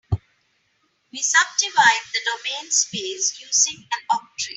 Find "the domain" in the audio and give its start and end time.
2.11-2.71